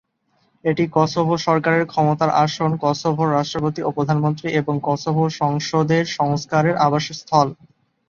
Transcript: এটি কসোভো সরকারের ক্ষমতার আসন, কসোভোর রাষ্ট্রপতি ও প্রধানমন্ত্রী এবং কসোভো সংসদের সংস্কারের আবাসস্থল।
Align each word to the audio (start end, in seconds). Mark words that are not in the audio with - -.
এটি 0.63 0.83
কসোভো 0.93 1.33
সরকারের 1.47 1.85
ক্ষমতার 1.87 2.31
আসন, 2.43 2.71
কসোভোর 2.83 3.27
রাষ্ট্রপতি 3.31 3.79
ও 3.83 3.95
প্রধানমন্ত্রী 3.97 4.47
এবং 4.61 4.75
কসোভো 4.87 5.23
সংসদের 5.41 6.03
সংস্কারের 6.17 6.75
আবাসস্থল। 6.79 7.47